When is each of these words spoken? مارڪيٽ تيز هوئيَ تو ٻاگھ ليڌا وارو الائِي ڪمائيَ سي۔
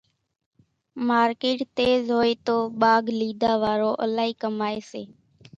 مارڪيٽ 1.09 1.59
تيز 1.79 1.99
هوئيَ 2.15 2.33
تو 2.45 2.57
ٻاگھ 2.81 3.09
ليڌا 3.19 3.53
وارو 3.63 3.91
الائِي 4.03 4.31
ڪمائيَ 4.41 4.79
سي۔ 4.91 5.03